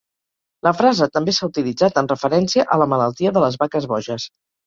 [0.67, 4.27] La frase també s'ha utilitzat en referència a la malaltia de les vaques boges.